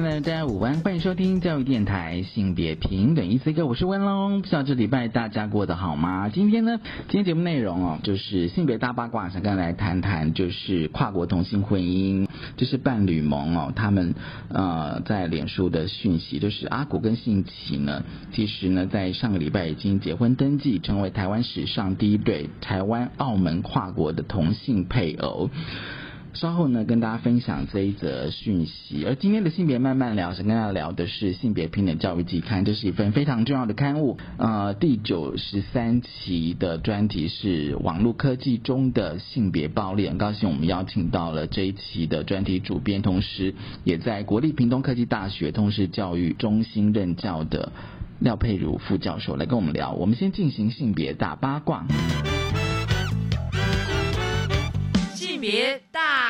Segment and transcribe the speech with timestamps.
[0.00, 4.42] Hello，大家午安，欢迎收听教育电台性别平等 Easy Go，我是温龙。
[4.42, 6.28] 不知道这礼拜大家过得好吗？
[6.28, 14.14] 今天呢，今天节目内容哦，就是性别大八卦，想跟大家来谈谈，就是跨国同性婚姻，就是伴侣盟哦，他们
[14.50, 25.50] 呃在脸书的讯息，就是阿古跟信奇呢，其实呢在上个礼拜已经结婚登记，成为台湾史上第一对台湾澳门跨国的同性配偶。
[26.34, 29.04] 稍后呢，跟大家分享这一则讯息。
[29.04, 34.18] 而今天的性别慢慢聊，想跟大家聊的是性别平等教育季刊，这是一份非常重要的刊物。
[34.36, 40.08] 呃，第九十三期的专题是网络科技中的性别暴力。
[40.08, 47.72] 很高兴我们邀请到了这一期的专题主编，同时也在国立屏东科技大学通识教育中心任教的
[48.20, 49.92] 廖佩如副教授来跟我们聊。
[49.92, 51.84] 我们先进行性别大八卦。
[55.40, 56.27] 别大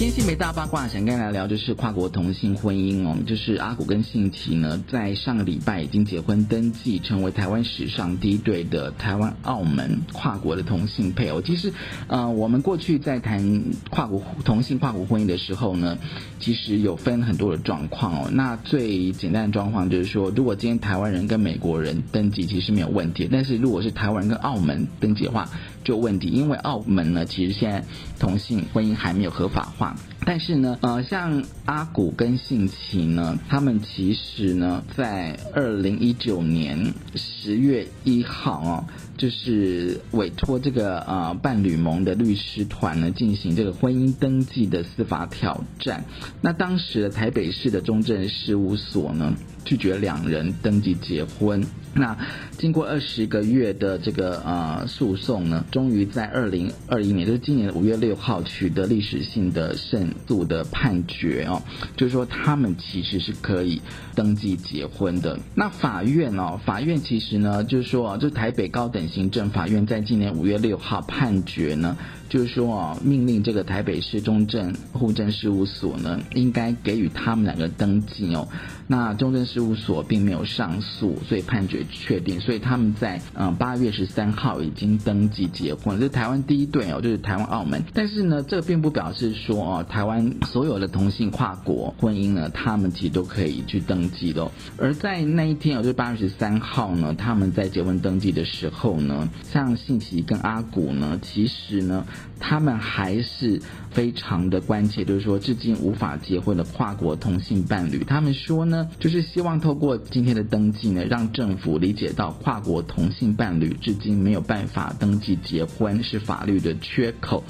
[0.00, 11.42] 天性别大八卦想跟大家聊，就是跨国同性婚姻哦，就是阿古跟信奇呢，在上个礼拜已经结婚登记，成为台湾史上第一对的台湾澳门跨国的同性配偶。
[11.42, 11.70] 其实，
[12.06, 15.98] 呃，我们过去在谈跨国同性跨国婚姻的时候呢，
[16.38, 18.30] 其实有分很多的状况哦。
[18.32, 25.46] 那最简单的状况就是说，如果今天台湾人跟美国人登记，其实没有问题；但是如果是台湾人跟澳门登记的话，
[25.82, 27.84] 就问题，因为澳门呢，其实现在
[28.18, 29.94] 同性婚姻还没有合法化。
[30.26, 38.84] 但是呢，呃，像阿古跟信奇呢，他们其实呢，在二零一九年十月一号哦，
[39.20, 46.02] 就是委托这个呃伴侣盟的律师团呢，进行这个婚姻登记的司法挑战。
[46.40, 51.62] 那当时的台北市的中正事务所呢，拒绝两人登记结婚。
[51.92, 52.16] 那
[52.56, 61.60] 经过二十个月的这个呃诉讼呢，终于在二零二一年，就是今年五月六号取得历史性的胜诉的判决哦，
[61.94, 63.82] 就是说他们其实是可以
[64.14, 65.38] 登记结婚的。
[65.54, 71.96] 那法院哦，法院其实呢，就是说，就台北高等行政法院在今年五月六号判决呢。
[72.30, 78.46] 就是说啊，命令这个台北市中正户政事务所呢，应该给予他们两个登记哦。
[78.86, 82.40] 那中正事务所并没有上诉，所以判决确定。
[82.40, 87.82] 所以他们在嗯八月十三号已经登记结婚，这是台湾第一对哦，就是台湾澳门。
[87.92, 94.48] 但是呢，这并不表示说哦，台湾所有的同性跨国婚姻呢，他们其实都可以去登记的。
[94.78, 102.06] 而在那一天哦，就是八月十三号呢，他们在结婚登记的时候呢，像信奇跟阿古呢，其实呢。
[102.38, 103.60] 他们还是
[103.90, 117.44] 非常的关切，就是说，至今无法结婚的跨国同性伴侣，他们说呢，就是希望透过今天的登记呢，让政府理解到跨国同性伴侣至今没有办法登记结婚是法律的缺口，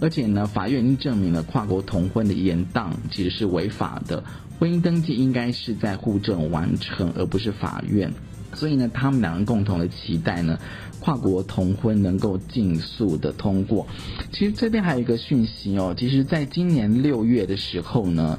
[0.00, 4.22] 而且呢，法院已经证明了跨国同婚的延宕其实是违法的，
[4.58, 8.12] 婚姻登记应该是在户政完成，而不是法院，
[8.56, 10.58] 所以呢，他们两人共同的期待呢。
[10.98, 13.86] 跨国同婚能够尽速的通过。
[14.32, 18.36] 其实这边还有一个讯息哦，其实在今年六月的时候呢，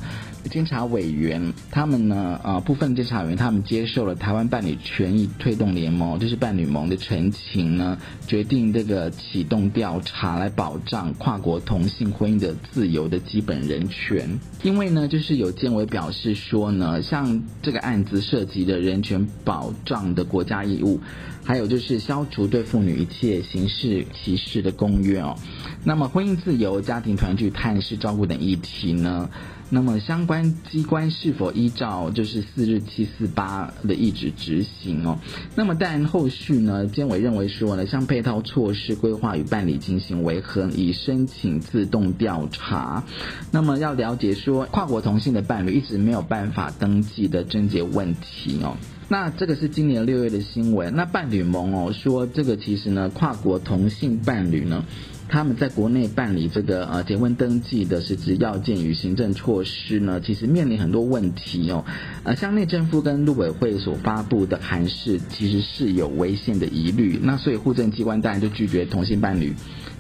[0.48, 7.98] 监察委员他们呢，呃，部分监察委员他们接受了台湾伴侣权益推动联盟，就是伴侣盟的陈情呢，
[8.28, 14.40] 决定这个启动调查来保障跨国同性婚姻的自由的基本人权。
[14.64, 21.00] 因为呢，就是有监委表示说呢，像这个案子涉及的人权保障的国家义务。
[21.44, 25.34] 还有就是消除对妇女一切形式歧视的公约哦。
[25.82, 29.30] 那么婚姻自由、家庭团聚、探视照顾等议题呢？
[29.70, 35.18] 那么相关机关是否依照就是四日七四八的意志执行哦？
[35.56, 36.86] 那么但后续呢？
[36.86, 40.68] 监委认为说呢，像配套措施规划与办理进行为和？
[40.78, 43.04] 以申请自动调查。
[43.52, 48.78] 那么要了解说跨国同性的伴侣一直没有办法登记的症结问题哦。
[49.10, 50.94] 那这个是今年六月的新闻。
[50.96, 54.84] 那伴侣盟哦说，这个其实呢，跨国同性伴侣呢，
[55.30, 61.84] 他们在国内办理这个呃结婚登记的实质要件与行政措施呢，其实面临很多问题哦。
[62.24, 67.20] 呃，像内政府跟陆委会所发布的函释，其实是有违宪的疑虑。
[67.22, 69.54] 那所以户政机关当然就拒绝同性伴侣。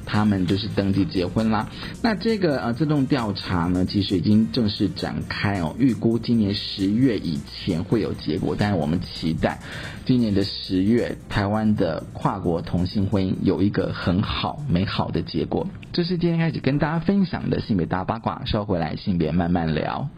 [0.07, 1.69] 他们就是登记结婚啦。
[2.01, 8.56] 那这个呃自动调查呢，其实已经正式展开哦，预估今年十月以前会有结果。
[8.57, 9.59] 但是我们期待
[10.06, 15.68] 今年的十月，台湾的跨国同性婚姻有一个很好美好的结果。
[15.92, 20.09] 这是今天开始跟大家分享的性别大八卦，稍回来性别慢慢聊。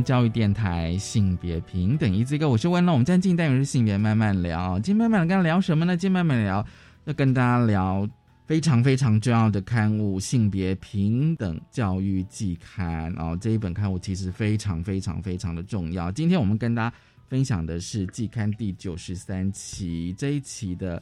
[0.00, 2.92] 教育电台性别平等一字歌，我是温乐。
[2.92, 5.96] 我们今天进单元是性别慢慢聊，今天慢慢跟大家聊什么呢？
[5.96, 6.64] 今天慢慢聊
[7.04, 8.08] 要跟大家聊
[8.46, 16.10] 非常非常重要的刊物《性别平等教育季刊》哦，这一本刊物其实非常非常非常的重要。
[16.12, 16.96] 今天我们跟大家。
[17.28, 21.00] 分享的是季刊第九十三期，这一期的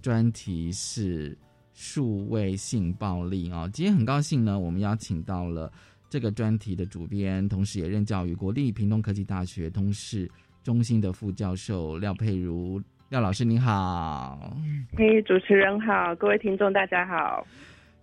[0.00, 1.36] 专题是
[1.72, 3.68] 数位性暴力啊。
[3.72, 5.72] 今天很高兴呢，我们邀请到了
[6.14, 10.30] 这个专题的主编，同时也任教于国立屏东科技大学通识
[10.62, 14.56] 中心的副教授廖佩如廖老师，您好。
[14.96, 17.44] 嘿，主持人好，各位听众大家好。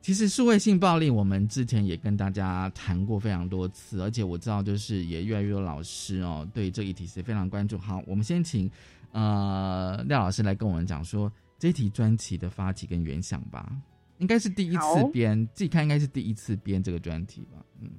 [0.01, 7.77] 其实数位性暴力，我们之前也跟大家谈过非常多次，而且我知道就是也越来越多老师哦，对这一题是非常关注。
[7.77, 8.69] 好，我们先请
[9.13, 13.71] 呃廖老师来跟我们讲说这一题专题的发起跟原想吧。
[14.21, 17.57] 应该是第一次编，自己看应该是第一次编这个专题吧？
[17.81, 17.89] 嗯，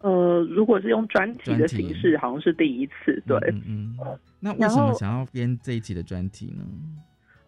[0.00, 3.22] 呃，如果是用专题的形式，好像是第一次。
[3.26, 3.94] 对，嗯，
[4.40, 6.64] 那为什么想要编这一期的专题呢？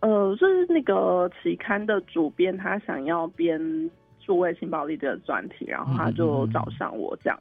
[0.00, 3.58] 呃，就是那个期刊的主编，他想要编
[4.18, 7.38] 数位性暴力这个专题，然后他就找上我这样。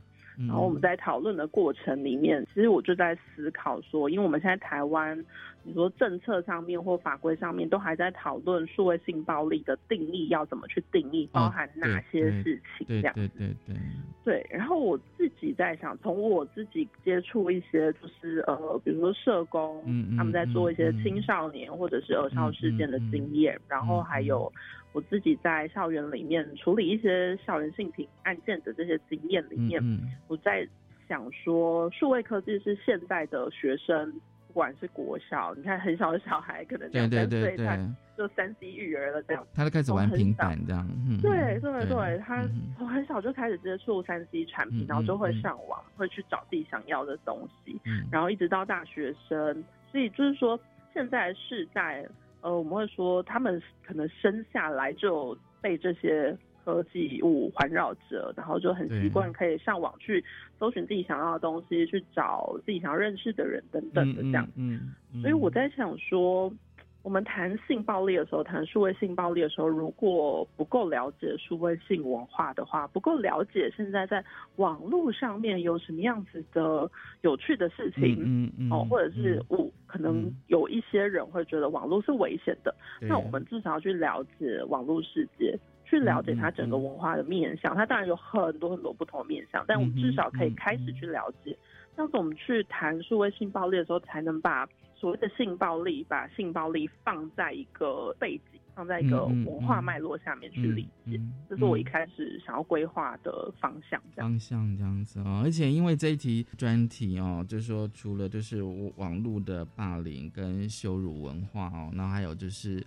[0.47, 5.17] 然后我们在讨论的过程里面，其实我就在思考说，因为我们现在台湾，
[5.63, 13.13] 你说政策上面或法规上面都还在讨论数位性暴力的定义要怎么去定义，包含哪些事情这样。
[13.15, 13.75] 对对对。
[14.23, 19.83] 对，然后我自己在想，从我自己接触一些，就是呃，比如说社工，
[20.15, 24.51] 他们在做一些青少年或者是儿少事件的经验，然后还有。
[24.91, 29.79] 我自己在校园里面处理一些校园性侵案件的这些经验里面，
[30.27, 30.67] 我在
[31.07, 34.11] 想说，数位科技是现在的学生，
[34.47, 37.77] 不管是国小，你看很小的小孩，可能两三岁他
[38.17, 40.87] 就三 C 育儿了这样，他就开始玩平板这样，
[41.21, 42.43] 对对对，他
[42.75, 47.79] 从很小就开始接触三 C 产品，然后就会上网，会去找自己想要的东西，
[48.11, 50.59] 然后一直到大学生，所以就是说
[50.95, 52.03] 现在世代。
[52.41, 60.23] 呃，我们会说他们可能生下来就被这些科技物环绕着，然后就很习惯可以上网去
[60.57, 64.47] 搜寻自己想要的东西，去找自己想要认识的人等等的这样。
[64.55, 66.53] 嗯，所以我在想说。
[67.01, 74.23] 我们谈性暴力的时候，谈数位性暴力的时候，如果不够了解数位性文化的话，不够了解现在在
[74.57, 76.91] 网络上面有什么样子的
[77.21, 87.73] 有趣的事情，嗯嗯，哦，或者是我可能有一些人会觉得网络是危险的，那我们至少要去了解网络世界，去了解它整个文化的面向。
[87.73, 91.57] 它当然有很多很多不同的面向，但我们至少可以开始去了解。
[91.95, 94.67] 这样子，我们去谈数位性暴力的时候，才能把。
[94.99, 101.17] 所谓的性暴力，把性暴力放在一个背景，放在一个文化脉络下面去理解，
[101.49, 104.01] 这是我一开始想要规划的方向。
[104.17, 108.61] 方向这样子哦，而且因为这一题专题哦，就是说除了就是
[108.97, 112.85] 网络的霸凌跟羞辱文化哦，然后还有就是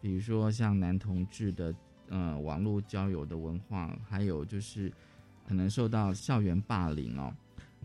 [0.00, 1.74] 比如说像男同志的
[2.08, 4.90] 呃网络交友的文化，还有就是
[5.46, 7.30] 可能受到校园霸凌哦。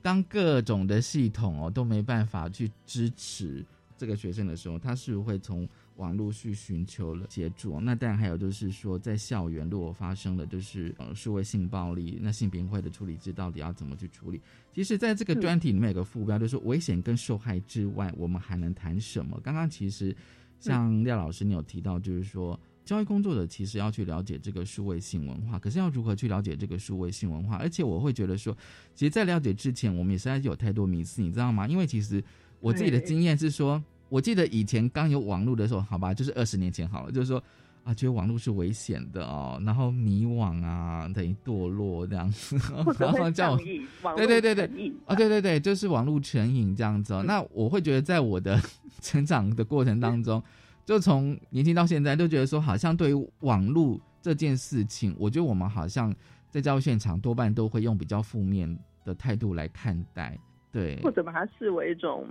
[0.05, 3.65] 当各种的系统哦都没办法去支持
[3.97, 7.79] 这个学生的时候，他是会从网络去寻求了协助。
[7.79, 14.39] 那当然还有就是说，在校园如果发生了就是呃数位性暴力，那性平会的处理之到底要怎么去处理？
[14.75, 19.39] 其实，在这个专题里面有个副标，就是危险跟受害之外，我们还能谈什么？
[19.41, 20.15] 刚刚其实
[20.59, 22.59] 像廖老师你有提到，就是说。
[22.85, 27.57] 教育工作者其实要去了解这个数位性文化，可是要如何去了解这个数位性文化？
[27.57, 28.55] 而且我会觉得说，
[28.93, 31.67] 其实，在了解之前，我们也实在是有太多迷思，你知道吗？
[31.67, 32.23] 因为其实
[32.59, 37.43] 我自己的经验是说，我记得以前刚有网络的时候，好吧，就是二十年前好了，就是说
[37.83, 42.55] 啊，觉得网络是危险的哦，然后迷惘啊，等于堕落这样子，
[42.99, 47.19] 然后叫我对对对对啊，对对对，就是网络成瘾这样子。
[47.25, 48.61] 那我会觉得，在我的
[49.01, 50.43] 成长的过程当中。
[50.85, 56.13] 就从年轻到现在，都觉得说，好像对于网络这件事情，我觉得我们好像
[56.49, 60.37] 在教育现场多半都会用比较负面的态度来看待，
[60.71, 62.27] 对，或者把它视为一种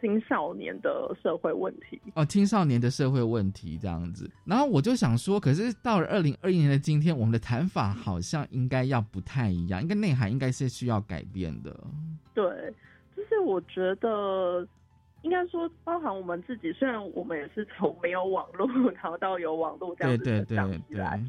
[0.00, 4.30] 青少年的社会问题哦，青少年的社会问题这样子。
[4.46, 11.78] 然后我就想说，可是到了二零二一年的今天，我们的谈法好像应该要不太一样，应该内涵应该是需要改变的。
[12.32, 12.44] 对，
[13.14, 14.66] 就是我觉得。
[15.22, 21.20] 应该说，包含我们自己，虽然我们也是从没有网络， 然后到有网络这样子成长起来，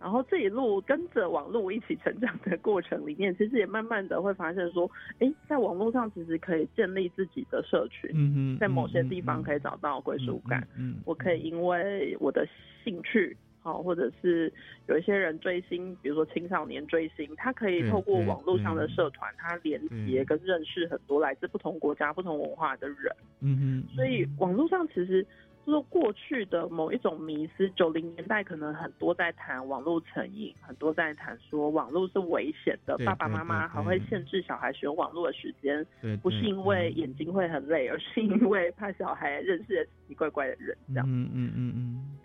[0.00, 12.46] 然后这一路跟着网络一起成长的过程里面，其实也慢慢的会发现说，哎，在网络上其实可以建立自己的社群，在某些地方可以找到归属感，嗯我可以因为我的
[12.84, 13.36] 兴趣。
[13.68, 14.52] 哦，或者是
[14.86, 23.12] 有一些人追星，比如说青少年追星，他可以透过网络上的社团，他连接跟认识很多来自不同国家、不同文化的人。
[23.40, 25.26] 嗯哼，所以网络上其实。
[25.66, 35.86] 就是过去的某一种迷思，九零年代可能很多在谈网络成瘾，很多在谈说网络是危险的，爸爸妈妈还会限制小孩使用网络的时间，
[36.22, 41.06] 不是因为眼睛会很累，而是因为怕小孩认识奇奇怪怪的人这样。
[41.06, 42.17] 嗯嗯嗯嗯。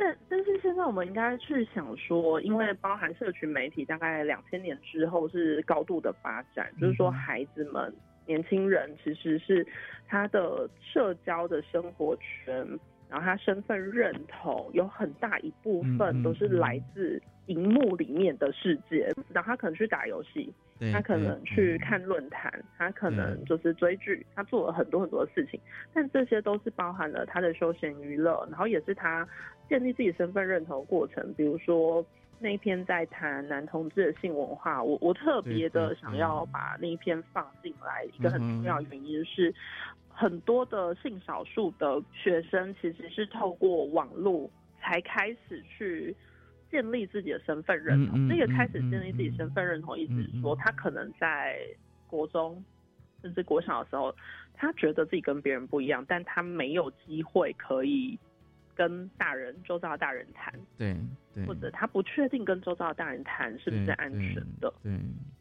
[0.85, 7.93] 我们应该去想说，因为包含社群媒体，大概两千年之后是高度的发展，就是说孩子们、
[8.25, 9.65] 年轻人其实是
[10.07, 12.67] 他的社交的生活圈。
[13.09, 20.53] 然后他身份认同有很大一部分都是来自荧幕里面的世界，然后他可能去打游戏，
[20.91, 25.59] 他可能去看论坛，他可能就是追剧，他做了很多很多事情，
[25.93, 29.27] 但这些都是包含了他的休闲娱乐，然后也是他
[29.67, 31.33] 建立自己身份认同过程。
[31.35, 32.05] 比如说
[32.39, 39.53] 那一篇在谈男同志的性文化，我我特别的想要把那一篇放进来，一个很重要原因是。
[40.15, 44.47] 很多的性少数的学生其实是透过网络
[44.79, 46.15] 才开始去
[46.73, 48.27] 建立自己的身份认同。
[48.27, 51.59] 那个开始建立自己身份认同，意思是说他可能在
[52.07, 52.63] 国中
[53.21, 54.11] 甚至国小的时候，
[54.55, 58.17] 他觉得自己跟别人不一样，但他没有机会可以
[58.73, 60.51] 跟大人周遭的大人谈。
[60.75, 60.97] 对，
[61.45, 64.73] 或者他不确定跟周遭的大人谈是不是安全的。
[64.81, 64.91] 对。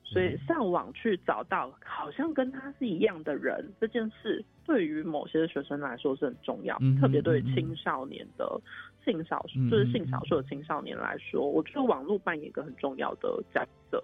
[0.05, 8.61] 所以上网去找到好像跟他是一样的人这件事，对于某些学生来说是很重要，特别对于青少年的
[9.05, 14.03] 性少数，就是性少数的青少年来说，我觉得网络扮演一个很重要的角色。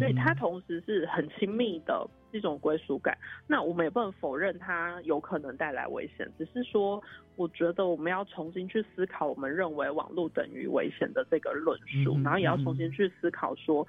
[0.00, 3.16] 所以它同时是很亲密的一种归属感。
[3.46, 7.00] 那我们也不能否认它有可能带来危险，只是说，
[7.36, 13.86] 我觉得我们要重新去思考，我们认为网络等于危险的这个论述，然后也要重新去思考说。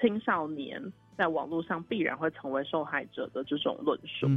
[0.00, 0.80] 青少年
[1.16, 4.28] 在网络上必然会成为受害者的这种论述，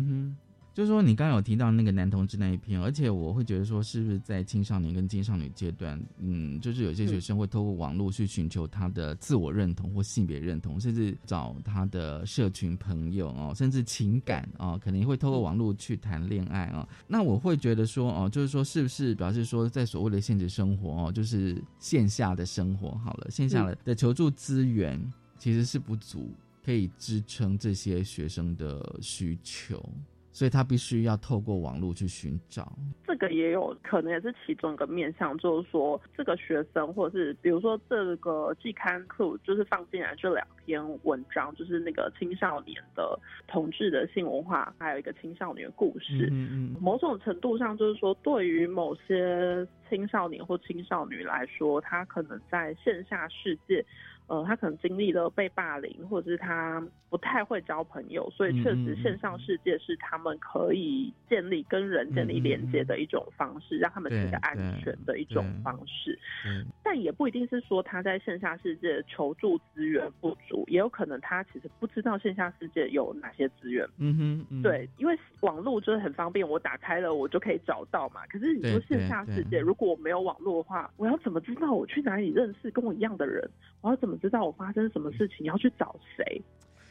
[0.74, 16.88] 就是说你刚刚有提到那个男同志那一篇，而且我会觉得说，是不是在青少年跟青少年阶段，嗯，就是有些学生会透过网络去寻求他的自我认同或性别认同，甚至找他的社群朋友哦，甚至情感哦，可能会透过网络去谈恋爱哦。
[17.08, 25.02] 那我会觉得说，哦，就是说，是不是表示说，在所谓的现实生活哦，就是线下的生活好了，线下的求助资源。
[25.38, 26.30] 其实是不足，
[26.64, 29.84] 可以支撑这些学生的需求，
[30.32, 32.72] 所以他必须要透过网络去寻找。
[33.06, 46.30] 这个也有可能也是其中一个面向，就是说这个学生，或者是比如说这个季刊库，就是放进来这两篇文章，就是那个青少年的同志的性文化，还有一个青少年故事。
[46.32, 46.76] 嗯嗯。
[46.80, 49.68] 某种程度上，就是说对于某些。
[49.92, 53.86] 青少年或青少年来说，他可能在线下世界。
[54.32, 66.18] 呃，他可能经历了被霸凌，或者是他不太会交朋友，所以确实线上世界是他们可以建立跟人建立连接的一种方式，让他们觉得安全的一种方式。
[66.82, 73.86] 但也不一定是说他在线下世界求助资源不足，也有可能他其实不知道线下世界有哪些资源。
[73.98, 78.22] 嗯哼，对，因为网络就是很方便，我打开了我就可以找到嘛。
[78.30, 83.46] 可是你说线下世界如果我没有网络的话，我要怎么知道我去哪里认识跟我一样的人？
[83.82, 85.38] 我要怎么知道我发生什么事情？
[85.40, 86.42] 你要去找谁？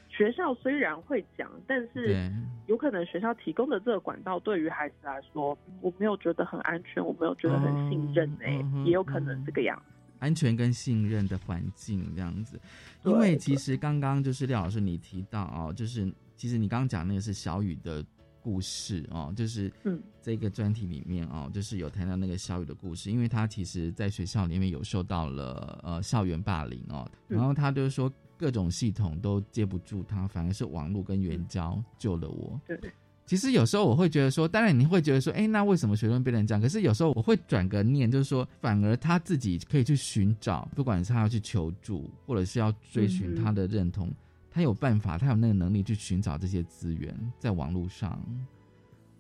[0.09, 2.31] 学校虽然会讲，但是
[2.67, 9.95] 有可能学校提供的这个管道对于孩子来说，我没有觉得很安全，我没有觉得很信任诶，也有可能这个样子。
[10.19, 12.61] 安全跟信任的环境这样子，
[13.05, 18.05] 因为其实刚刚就是廖老师你提到哦，就是其实你刚刚讲那个是小雨的。
[18.42, 32.61] 故事哦，就是嗯，这个专题里面哦，就是有谈到那个小雨的故事，因为他其实在学校里面有受到了呃校园霸凌哦，然后他就是说各种系统都接不住他，反而是网络跟援交救了我。
[32.66, 32.78] 对，
[33.26, 36.61] 其实有时候我会觉得说，当然你会觉得说，哎，那为什么学生变成这样？
[36.61, 44.11] 可是有时候我会转个念，就是说，反而他自己可以去寻找，不管是他要去求助，或者是要追寻他的认同。
[44.50, 48.21] 他有办法，他有那个能力去寻找这些资源，在网络上。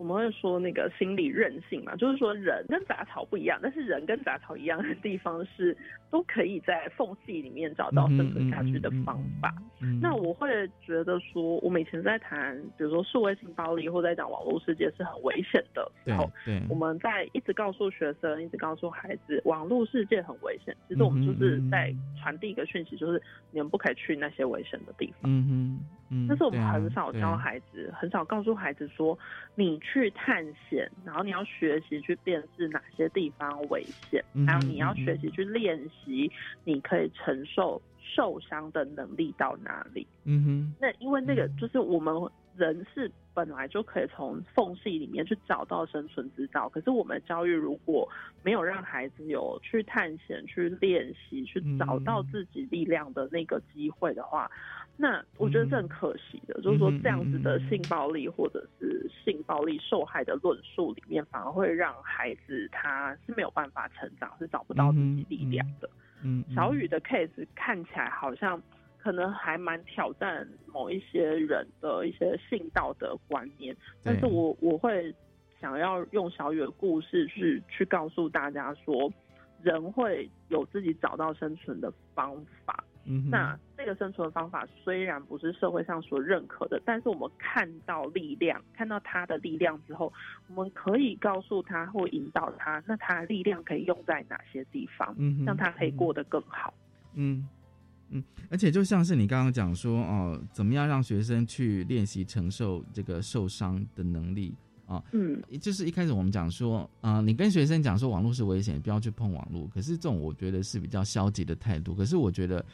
[0.00, 5.76] 我们会说那个心理韧性嘛，就是说人跟杂草不一样，但是人跟杂草一样的地方是
[6.10, 9.54] 都可以在缝隙里面找到生存下去的方法。
[10.00, 16.30] 那我会觉得说，我们以前在谈，比如说数位性暴力或在讲网络世界是很危险的时候，
[16.70, 20.74] 我们在一直告诉学生，一直告诉孩子，网络世界很危险。
[20.88, 25.30] 其实我们就是在传递一个讯息，就是你们不可以去那些危险的地方。
[25.30, 25.99] 嗯哼。
[26.28, 29.16] 但是我们很少教孩子，很少告诉孩子说，
[29.54, 36.28] 你去探险，然后你要学习去辨识哪些地方危险，还有你要学习去练习，
[36.64, 40.04] 你可以承受受伤的能力到哪里。
[40.24, 42.12] 嗯哼，那因为那个就是我们
[42.56, 48.08] 人是本来就可以从缝隙里面去找到生存之道，可是我们教育如果
[48.42, 54.50] 没有让孩子有去探险、去练习、去找到自己力量的那个机会的话。
[55.02, 65.88] 那我觉得是很可惜的，就是说这样子的性暴力或者是性暴力受害的论述里面，反而会让孩子他是没有办法成长，是找不到自己力量的。
[66.22, 68.62] 嗯，小雨的 case 看起来好像
[68.98, 73.74] 可能还蛮挑战某一些人的一些性道德观念，
[74.04, 75.14] 但是我我会
[75.58, 79.10] 想要用小雨的故事去去告诉大家说，
[79.62, 82.84] 人会有自己找到生存的方法。
[83.06, 90.12] 嗯那这个生存方法虽然不是社会上所认可的，但是我们看到力量，看到他的力量之后，
[90.48, 96.74] 我们可以告诉他或引导他，那他的力量可以用在哪些地方，嗯让他可以过得更好。
[97.14, 97.48] 嗯
[98.10, 104.54] 嗯，而且就像是你刚刚讲说哦，怎么样让学生去练习承受这个受伤的能力。
[104.90, 109.68] 啊，嗯，就是一开始我们讲说，啊，你跟学生讲说网络是危险，不要去碰网络。
[109.68, 111.94] 可是这种我觉得是比较消极的态度。
[111.94, 112.64] 可是我觉得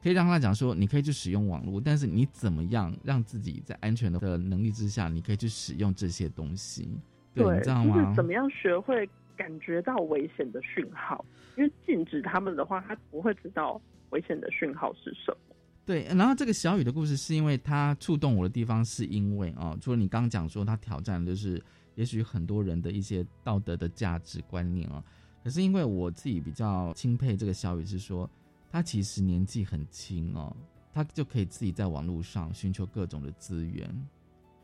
[0.00, 6.88] 可以让他讲说，你可以去使用网络，但是你怎么样让自己在安全的能力之下，你可以去使用这些东西，
[7.34, 8.14] 对，你知道吗？
[8.14, 11.24] 怎么样学会感觉到危险的讯号？
[11.56, 15.55] 因为禁止他们的话，他不会知道危险的讯号是什么。
[15.86, 21.62] 对，然后这个小雨的故事是因为他触动我的地方，是因为啊，除了你刚刚讲说他挑战就是
[21.94, 25.00] 也许很多人的一些道德的价值观念啊，
[25.44, 28.28] 可是因为我自己比较钦佩这个小雨，是说
[28.68, 30.54] 他其实年纪很轻哦，
[30.92, 33.88] 他就可以自己在网络上寻求各种的资源。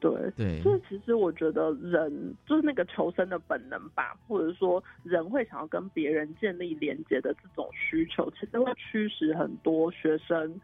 [0.01, 10.61] 对对，所以其实我觉得人就是那个求生的本能吧，或者说人会想要跟别人建立连接的这种需求，其实会驱使很多学生。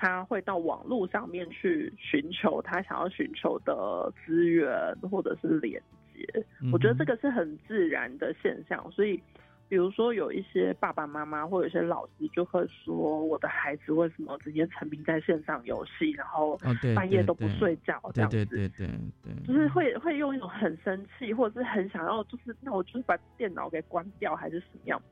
[0.00, 4.70] 他会到网络上面去寻求他想要寻求的资源
[5.10, 5.82] 或者是连
[6.14, 6.24] 接，
[6.72, 8.88] 我觉得这个是很自然的现象。
[8.92, 9.20] 所以，
[9.68, 16.56] 比如说有一些爸爸妈妈或有一些老师就会说：“我的孩子为什么直接沉迷在线上游戏，然后
[16.94, 18.86] 半夜都不睡觉？”这样子，对对对
[19.24, 25.02] 对，就是会会用一种很生气，或者是很想要，就是那我就是把电脑给关掉，还是什么样？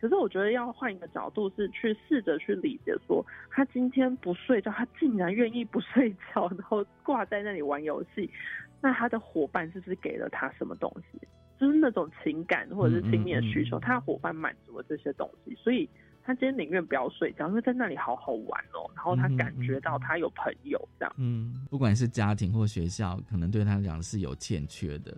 [0.00, 8.30] 可是我觉得要换一个角度，是去试着去理解，说他今天不睡觉，他竟然愿意不睡觉，然后挂在那里玩游戏，
[8.80, 11.18] 那他的伙伴是不是给了他什么东西？
[11.58, 15.88] 就是那种情感或者是亲密的需求，他的伙伴满足了这些东西，所以
[16.22, 21.14] 他今天宁愿不要睡觉，因为在那里好好玩哦，然后他感觉到他有朋友这样。
[21.16, 25.16] 嗯，不管是家庭或学校，可能对他来讲是有欠缺的。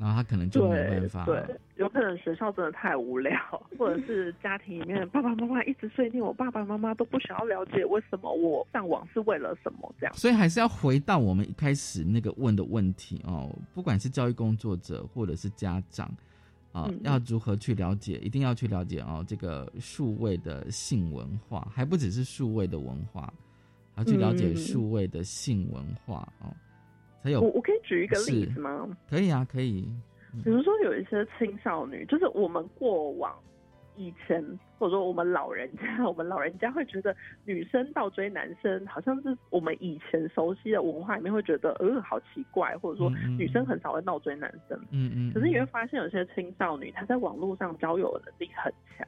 [0.00, 1.26] 然后他可能就没办法。
[1.26, 1.44] 对，
[1.76, 3.38] 有可能学校真的太无聊，
[3.78, 10.14] 或者是家庭里面爸爸妈妈一直碎念，我爸爸妈妈都不想要了解为什么我上网是为了什么这样。
[10.16, 16.10] 所以还是要回到我们一开始那个问的问题哦，不管是教育工作者或者是家长
[16.72, 23.30] 啊，要如何去了解，一定要去了解哦，这个数位的性文化，还不只是数位的文化，
[23.96, 26.54] 要去了解数位的性文化哦。
[27.24, 28.88] 我我可以举一个例子吗？
[29.08, 29.88] 可以啊，可以。
[30.44, 33.36] 比如说有一些青少年，就是我们过往
[33.96, 34.42] 以前，
[34.78, 44.78] 或者说我们老人家，我们老人家会觉得女生倒追男生，好像是我们以前熟悉的文化里面会觉得，呃，好奇怪，或者说女生很少会倒追男生。
[44.92, 45.32] 嗯嗯。
[45.34, 49.06] 可是你会发现，有些青少年她在网络上交友的能力很强。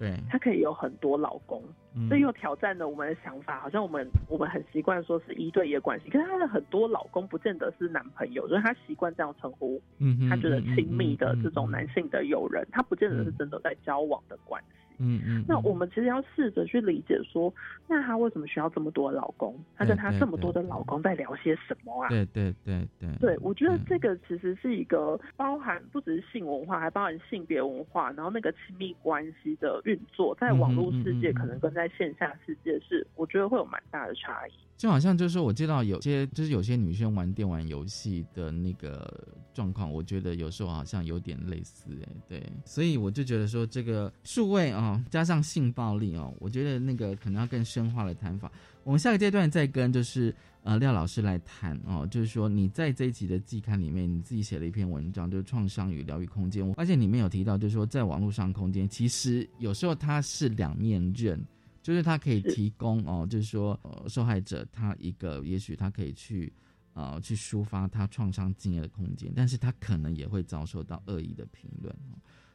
[0.00, 1.62] 对，她可以有很多老公，
[2.08, 3.60] 这又挑战了我们的想法。
[3.60, 9.78] 好像我们我们很习惯说是一对一的关系，可是她的很多老公不见得是男朋友，所以她习惯这样称呼。
[9.98, 14.89] 嗯她觉得亲密的这种男性的友人，他不见得是真的在交往的关系。
[15.00, 17.52] 嗯嗯，那我们其实要试着去理解说，
[17.88, 19.58] 那她为什么需要这么多老公？
[19.76, 22.08] 她跟她这么多的老公在聊些什么啊？
[22.08, 34.52] 对对对对，对我觉得这个其实是一个包含不只是性文化，还包含性别文化，然后那个亲密关系的运作，在网络世界可能跟在线下世界是，我觉得会有蛮大的差异。
[34.76, 39.06] 就好像就是，我知道有些就是有些女生玩电玩游戏的那个
[39.52, 48.50] 状况，我觉得有时候好像有点类似哎，对，所以我就觉得说这个数位啊，加上性暴力哦，我觉得那个可能要更深化的谈法。
[48.84, 56.66] 我们下个阶段再跟就是呃廖老师来谈哦，就是说你在这一集的季刊里面，你自己写了一篇文章，就是创伤与疗愈空间。
[56.66, 61.44] 我发现里面有提到，就是说在网络上空间，其实有时候它是两面刃。
[61.82, 66.52] 就是它可以提供哦，就是说，呃，受害者他一个，也许他可以去，
[66.92, 71.92] 呃，去抒发他创伤经验的空间，但是他可能也会遭受到恶意的评论。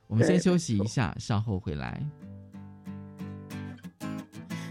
[0.08, 2.02] 我们先休息一下，稍后回来。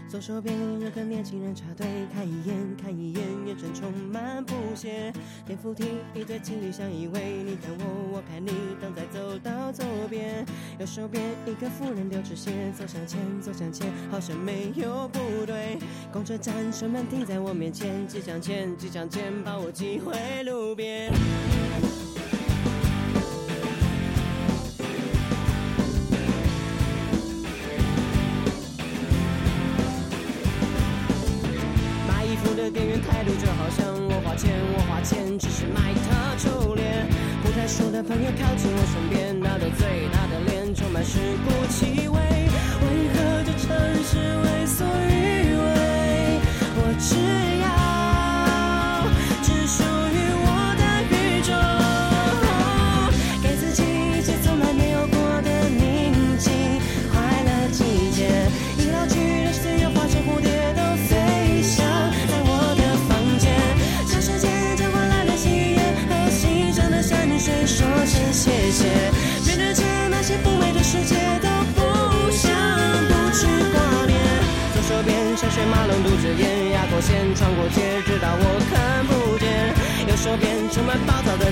[0.07, 5.11] 左手边有个年轻人插队，看一眼看一眼，眼神充满不屑。
[5.45, 10.45] 电扶梯一对情侣相依偎，你看我我看你，等在走到左边。
[10.79, 15.77] 右手边一个妇人丢纸鞋，走向前走向前，好像没有不对。
[16.13, 21.11] 公车站车门停在我面前，挤向前挤向前，把我挤回路边。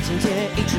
[0.03, 0.75] 情节，一直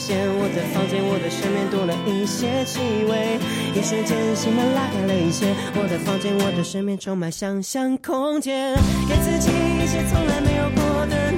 [0.00, 2.78] 我在房间，我的身边多了一些气
[3.10, 3.38] 味。
[3.74, 5.52] 一瞬间心门拉开了一些。
[5.74, 8.74] 我在房间，我的身边充满想象空间。
[9.08, 11.32] 给自己一些从来没有过的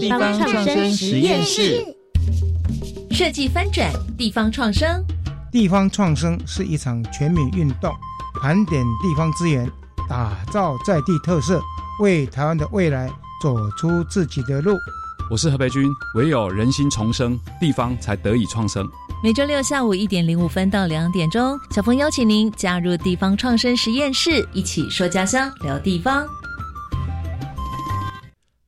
[0.00, 1.84] 地方创生实验室，
[3.10, 5.04] 设计翻转地方创生。
[5.52, 7.92] 地方创生是一场全民运动，
[8.40, 9.70] 盘点地方资源，
[10.08, 11.60] 打造在地特色，
[12.00, 13.10] 为台湾的未来
[13.42, 14.74] 走出自己的路。
[15.30, 18.88] 我是何培军，唯有人心重生，地方才得以创生。
[19.22, 26.26] 每周六下午一点零五分到两点钟，小峰邀请您加入地方创生实验室，一起说家乡，聊地方。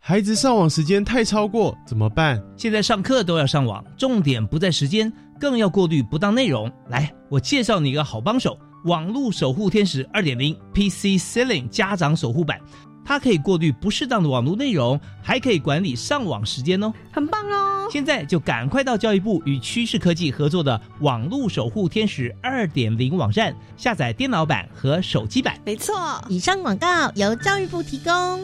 [0.04, 2.42] 孩子上网时间太超过怎么办？
[2.56, 6.68] 现在上课都要上网，重点不在时间，更要过滤不当内容。
[6.88, 12.60] 来，我介绍你一个好帮手——网络守护天使二点零 PC Ceiling 家长守护版，
[13.04, 17.86] 它可以过滤不适当的网络内容，还可以管理上网时间哦，很棒哦！
[17.88, 25.56] 现在就赶快到教育部与趋势科技合作的网络守护天使二点零网站下载电脑版和手机版。
[25.64, 25.94] 没错，
[26.28, 28.40] 以上广告由教育部提供。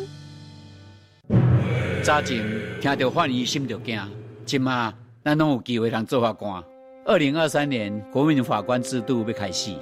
[2.02, 2.46] 早前
[2.80, 4.00] 听到法医心就惊，
[4.44, 6.62] 今嘛咱拢有机会通做法官。
[7.04, 9.74] 二零二三年国民法官制度要开始，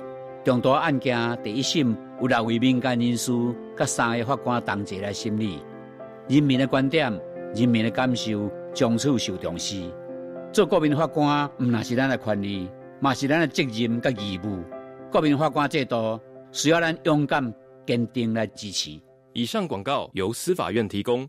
[0.44, 3.32] 重大案件第一审有六位民间人士，
[3.76, 5.60] 甲三个法官同齐来审理。
[6.28, 7.12] 人民的观点、
[7.54, 9.82] 人民的感受，从此受重视。
[10.52, 14.62] 做国民法官，毋那是咱的权利，嘛是咱的责任甲义务。
[15.12, 16.18] 国民法官制度
[16.50, 17.52] 需要咱勇敢、
[17.86, 18.98] 坚定来支持。
[19.32, 21.28] 以上广告由司法院提供。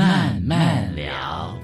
[0.00, 1.54] 慢慢聊。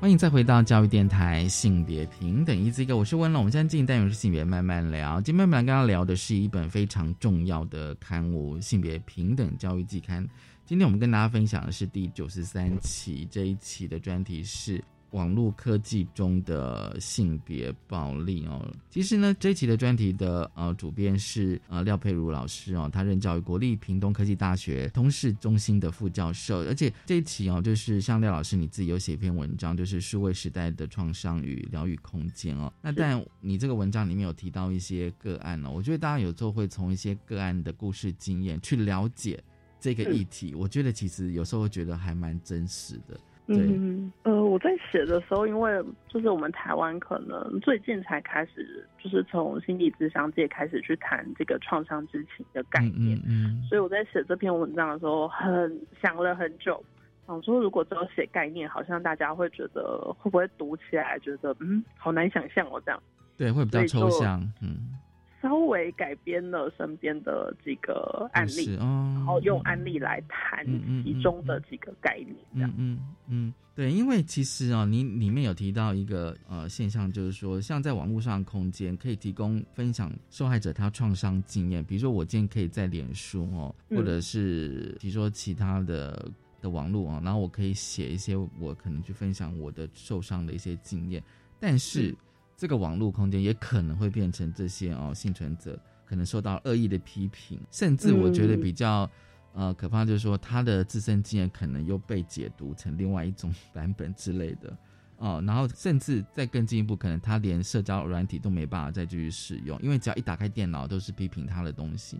[0.00, 3.40] 欢迎再回到教育电台，性别平等，一字一个，我是温龙。
[3.40, 5.20] 我们现在进行单元是性别慢慢聊。
[5.20, 10.24] 今天慢慢跟他聊的是一本非常重要的刊物《性别平等教育季刊》。
[10.66, 14.82] 今天我们跟大家分享的是第九十三期，这一期的专题是。
[15.12, 32.72] 网络科技中的性别暴力哦，其实呢，这一期的专题的呃主编是呃廖佩如老师哦，他任教于国立屏东科技大学通识中心的副教授，而且这一期哦，就是像廖老师你自己有写一篇文章，就是数位时代的创伤与疗愈空间哦。
[32.80, 39.38] 那但你这个文章里面有提到一些个案哦，我觉得大家有时候会从一些个案的故事经验去了解
[39.78, 43.20] 这个议题，我觉得其实有时候会觉得还蛮真实的。
[43.58, 56.82] 嗯，呃，我在写的时候，因为就是我们台湾可能最近才开始，就是从心理咨商界开始去谈这个创伤之情的概念，嗯，所以我在写这篇文章的时候，很想了很久，
[57.26, 63.02] 想说如果只有写概念，好像大家会觉得会不会读起来觉得嗯，好难想象哦，这样，
[63.36, 64.98] 对，会比较抽象，嗯。
[65.42, 70.64] 稍微改编了身边的几个案例，然后用案例来谈
[71.02, 72.72] 其中的几个概念，这样。
[72.78, 91.20] 嗯嗯，对，因为其实啊，你里面有提到一个呃现象，就是说，像在网络上空间可以提供分享受害者他创伤经验，比如说我今天可以在脸书哦，或者是比如说其他的的网络啊，然后我可以写一些我可能去分享我的受伤的一些经验，
[91.58, 92.14] 但是。
[92.56, 99.10] 这个网络空间也可能会变成这些哦，幸存者可能受到恶意的批评，甚至我觉得比较
[99.54, 104.76] 呃可怕，就是说他的自身经验可能又被解读成另外一种版本之类的
[105.16, 112.18] 哦，然后甚至再更进一步，可能他连社交软体都没办法再继续使用，因为只要一打开电脑都是批评他的东西。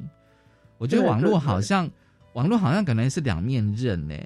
[0.79, 1.89] 我觉得网络好像
[2.33, 4.17] 网络好像可能是两面刃呢，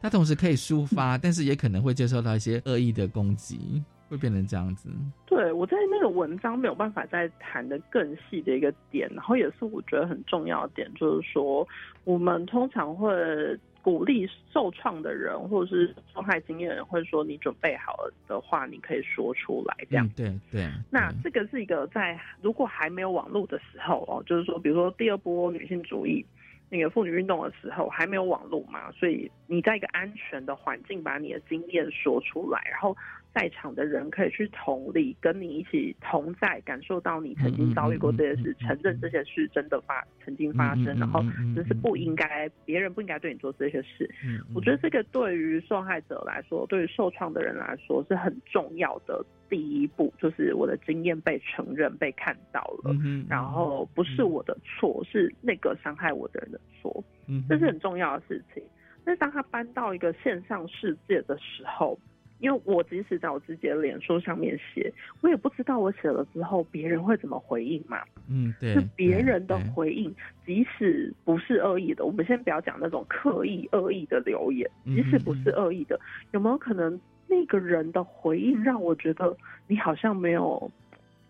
[0.00, 3.82] 它同时可以抒发，但是也可能会接受到一些恶意的攻击。
[4.10, 4.90] 会变成这样子。
[5.24, 11.66] 对，我在那个文章没有办法再谈的更细的一个点，然后也是我觉得很重要的点，就是说
[12.04, 13.08] 我们通常会
[13.80, 19.76] 鼓励受创的人或者是受害经验的人，会说你准备好了的话，你可以说出来。
[19.88, 20.68] 这样对对。
[20.90, 26.26] 那这个是一个在如果还没有网络的时候哦，就是说，比如说第二波女性主义。
[26.72, 32.96] 那个妇女运动的时候还没有网络嘛，所以你在一个安全的环境把你的经验说出来，然后
[33.32, 41.22] 在场的人可以去同理，跟你一起同在，感受到你曾经遭遇过这些事，承认这些事真的发曾经发生，然后
[41.54, 44.10] 这是不应该，别人不应该对你做这些事。
[44.54, 52.92] 我觉得这个对于受害者来说，对于受创的人来说是很重要的第一步，就是我的经验被承认、被看到了，
[53.28, 57.04] 然后不是我的错，是那个伤害我的人的错，
[57.48, 58.62] 这是很重要的事情。
[59.04, 61.98] 但是当他搬到一个线上世界的时候，
[62.40, 68.02] 因为我即使在我自己的脸书上面写，我也不知道我写了之后别人会怎么回应嘛。
[68.28, 68.74] 嗯，对。
[68.74, 76.00] 是别人的回应，即使不是恶意的，我们先不要讲那种刻意恶意的留言，即使不是恶意的，
[76.32, 76.98] 有没有可能
[77.28, 79.36] 那个人的回应让我觉得
[79.68, 80.70] 你好像没有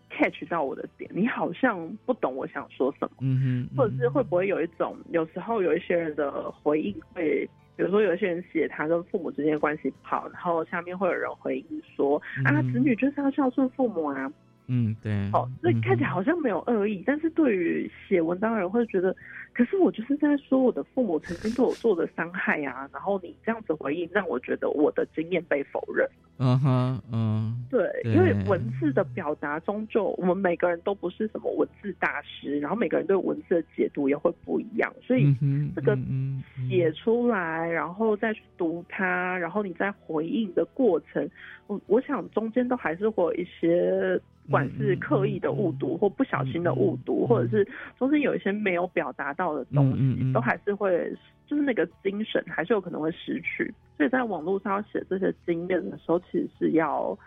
[0.09, 3.17] catch 到我的点，你好像不懂我想说什么？
[3.21, 3.77] 嗯哼。
[3.77, 7.49] 或者是会不会有一种，有时候有一些人的回应会。
[7.75, 14.31] 比如说，有些人写他跟父母之间关系不好，然后下面会有人回应说：“啊，子女就是要孝顺父母啊。”
[14.73, 15.29] 嗯，对。
[15.31, 19.13] 好，所以看起来好像没有恶意，但是对于写文章的人会觉得，
[19.53, 22.89] 可是我就是在说我的父母曾经对我做的伤害呀。
[22.93, 26.07] 然后你这样子回应，让我觉得我的经验被否认。
[26.37, 35.35] 嗯哼，嗯，对，因为文字的表达终究我们每个人都不是什么文字大师，然后每个人对文字的解读也会不一样，所以
[35.75, 35.95] 这个
[36.67, 41.29] 写出来，然后再去读它，然后你再回应的过程，
[41.67, 44.19] 我我想中间都还是会有一些。
[44.43, 47.65] 不管是刻意的误读或不小心的误读，或者是
[47.97, 53.73] 中间有一些没有表达到的东西，都还是会，就是那个精神还是有可能会失去。
[53.95, 57.17] 所以在网络上写这些经验的时候，其实是要，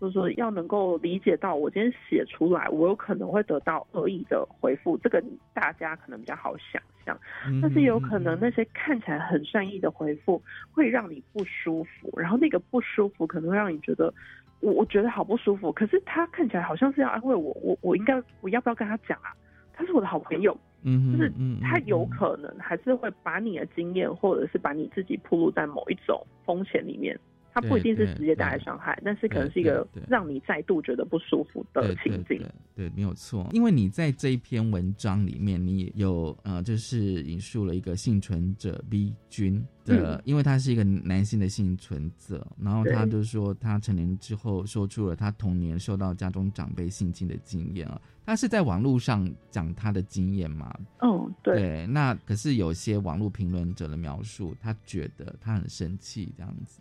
[0.00, 7.18] 就是说要能够理解到，我今天写出来，我有可能会得到恶意的回复，这个大家可能比较好想象。
[7.60, 14.14] 但是有可能那些看起来很善意的回复，会让你不舒服，然后那个不舒服可能会让你觉得。
[14.60, 19.34] 我我觉得好不舒服，可是他看起来好像是要安慰我，我我应该我要不要跟他讲啊？
[19.72, 27.18] 他是我的好朋友，嗯，就是他有可能还是会把你的经验，或者是把你自己铺露在某一种风险里面。
[27.52, 32.40] 它不一定是直接带来伤害，但是可能是一个让你再度觉得不舒服的情境。
[32.74, 33.48] 对，没有错。
[33.52, 48.00] 因为你在这一篇文章里面，你有呃，就是引述了一个幸存者 B 君的，因为他是一个男性的幸存者，然后他就说他成年之后说出了他童年受到家中长辈性侵的经验啊。
[48.24, 50.72] 他是在网络上讲他的经验嘛？
[51.02, 51.84] 嗯，对。
[51.88, 56.80] 那可是有些网络评论者的描述，他觉得他很生气这样子。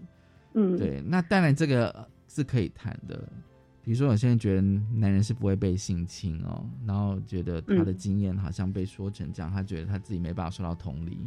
[0.54, 3.28] 嗯，对，那当然这个是可以谈的。
[3.82, 11.18] 比如说，有些人觉得男人是不会被性侵哦，然后觉得他的经验好像被说成这样，他觉得他自己没办法受到同理。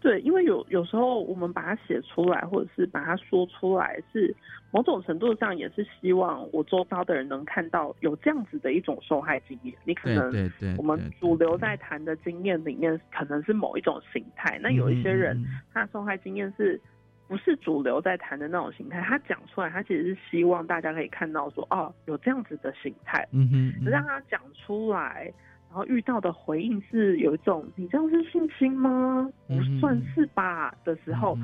[0.00, 4.34] 对，因为有有时候我们把它写出来，或者是把它说出来，是
[4.72, 9.74] 某种程度上也是希望我周遭的人能看到有这样子的一种受害经验。
[9.84, 14.58] 你可能对对，我们主流在谈的经验里面，可能是某一种形态。
[14.60, 16.80] 那有一些人，他受害经验是。
[17.28, 23.28] 不是主流在谈的那种形态，他讲出来，他其实是希望大家可以看到说，哦，有这样子的形态。
[23.32, 25.30] 嗯哼，让他讲出来，
[25.68, 29.30] 然后遇到的回应是有一种，你这样是性侵吗？
[29.46, 31.36] 不算是吧的时候，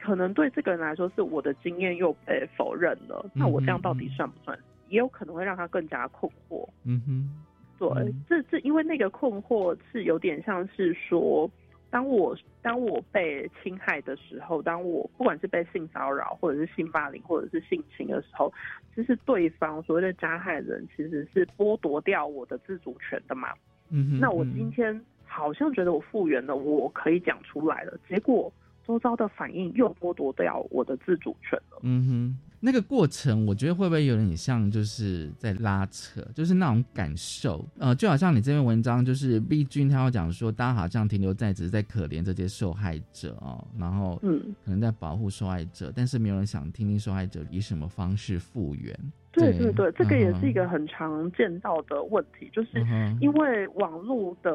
[0.00, 3.30] 可能对这个人来说，是我的经验又被否认了。
[3.34, 4.58] 那我这样到底算不算？
[4.88, 6.66] 也有可能会让他更加困惑。
[6.84, 7.30] 嗯哼，
[7.78, 11.50] 对，这这因为那个困惑是有点像是说。
[11.90, 18.52] 当我当我被侵害的时候，当我不管是被性骚扰，或者是性霸凌，或者是性侵的时候，
[18.94, 23.48] 其实对方所谓的加害人其实是剥夺掉我的自主权的嘛。
[23.90, 28.52] 嗯那我今天好像觉得我复原了，我可以讲出来了，结果
[28.88, 31.78] 周遭的反应又剥夺掉我的自主权了。
[31.82, 32.38] 嗯哼。
[32.60, 48.98] 那个过程，我觉得会不会有点像就是在拉扯，就是那种感受，呃，就好像你这篇文章，就是 B 君他要讲说，大家好像停留在只是在可怜这些受害者哦，然后嗯，可能在保护受害者，但是没有人想听听受害者以什么方式复原。
[49.38, 52.84] 对对对，这个也是一个很常见到的问题，就是
[53.20, 54.52] 因为网络的，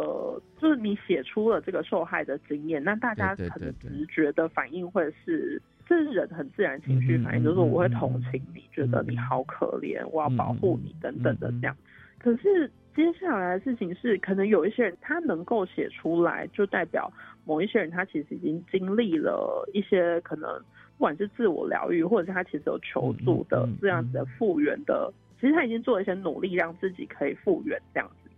[0.59, 5.61] 就是你写出了这个受害的经验，那大家可能直觉的反应会是。
[5.85, 11.75] 这是人很自然情绪反应，就是我会同情你，觉得你好可怜，我要保护你等等的这样。
[12.19, 17.11] 可是接下来的事情是，可能有一些人他能够写出来，就代表
[17.43, 20.63] 某一些人他其实已经经历了一些可能，不
[21.03, 28.29] 管是自我疗愈，或者是他其实有求助的这样子的复原的，其实他已经做了一些努力，让自己可以复原这样子。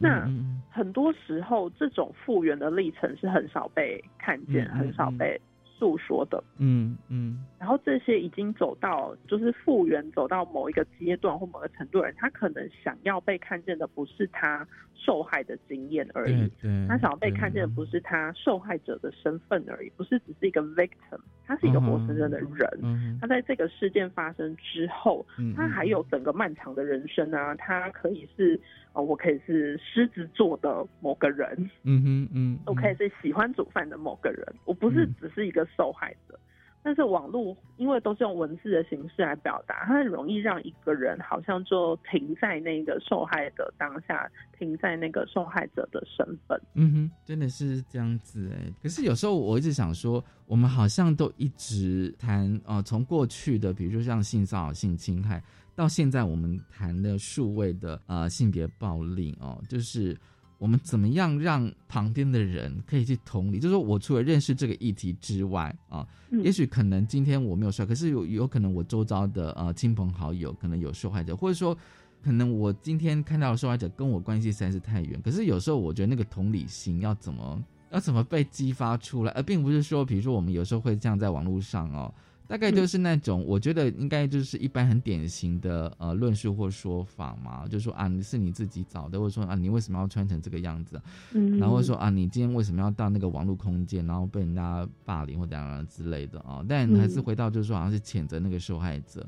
[0.00, 0.30] 那
[0.70, 5.40] 很多时候，这种复原的历程是很少被看见，很少被。
[5.82, 6.44] 诉说的。
[6.58, 7.44] 嗯嗯。
[7.58, 14.64] 然后这些已经走到就是复原走到某一个阶段或某个程度的人，他可能想要被看见的不是他
[15.04, 16.50] 受害的经验而已，
[16.88, 23.18] 他想要被看见的不是他受害者的身份而已，不是只是一个 victim，他是一个活生生的人。
[23.20, 25.26] 他在这个事件发生之后，
[25.56, 28.60] 他还有整个漫长的人生啊，他可以是。
[28.94, 31.48] 哦，我可以是狮子座的某个人，
[31.84, 36.38] 嗯哼嗯，我可以是喜欢煮饭的某个人，我不是只是一个受害者。
[36.82, 46.60] 但是网络因为都是用文字的形式来表达，它很容易让一个人好像就停在那个受害者当下，停在那个受害者的身份。
[46.74, 48.72] 嗯哼，真的是这样子哎。
[48.82, 55.42] 可是有时候我一直想说，我们好像都一直谈哦，从过去的，比如说像性骚扰、性侵害。
[55.74, 60.14] 到现在我们谈的数位的呃性别暴力哦，就是
[60.62, 71.76] 我们怎么样让旁边的人可以去同理，就是说我除了认识这个议题之外啊，也许可能今天我没有受害，可是有有可能我周遭的呃亲朋好友可能有受害者，或者说
[72.22, 77.60] 可能我今天看到的受害者跟我关系实在是太远，可是有时候我觉得那个同理心要怎么
[77.90, 82.14] 要怎么被激发出来，而并不是说比如说我们有时候会这样在网络上哦。
[82.52, 91.00] 大概就是那种，我觉得应该就是一般很典型的呃论述或说法嘛，就说啊你是你自己找的，或者说啊你为什么要穿成这个样子，
[91.32, 99.26] 嗯，然后说啊你今天为什么要到那个网络空间，然后被人家霸凌或怎样之类的啊，但还是回到就是说好像是谴责那个受害者，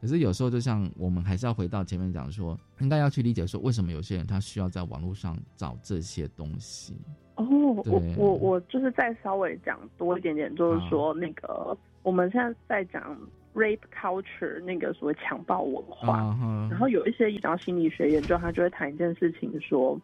[0.00, 6.96] 可是有时候就像我们还是要回到前面讲说，应该要去理解说为什么有些人他需要在网络上找这些东西。
[7.36, 7.44] 哦，
[7.86, 11.78] 我我我就是再稍微讲多一点点，就是说那个。
[12.04, 13.18] 我们现在在讲
[13.54, 16.36] rape culture 那个所谓强暴文化，
[16.70, 20.00] 然后有一些医疗心理学研究，他就会谈一件事情，说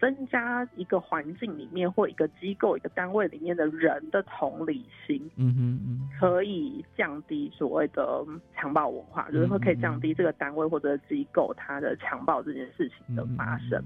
[0.00, 8.24] 增加一个环境里面或一个机构、一个单位里面的人的同理心，嗯哼嗯，可以降低所谓的
[8.56, 13.82] 强暴文化，就是说可以降低这个单位或者机构它的强暴这件事情的发生。